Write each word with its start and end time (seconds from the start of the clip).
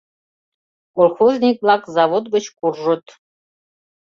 Колхозник-влак 0.95 1.83
завод 1.95 2.23
гыч 2.33 2.45
куржыт. 2.57 3.05